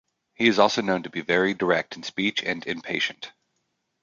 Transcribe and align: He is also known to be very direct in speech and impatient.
He 0.33 0.47
is 0.47 0.57
also 0.57 0.81
known 0.81 1.03
to 1.03 1.11
be 1.11 1.21
very 1.21 1.53
direct 1.53 1.95
in 1.95 2.01
speech 2.01 2.41
and 2.43 2.65
impatient. 2.65 3.33